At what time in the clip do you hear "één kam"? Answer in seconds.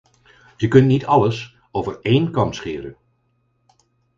2.01-2.53